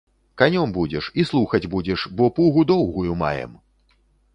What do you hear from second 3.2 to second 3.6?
маем!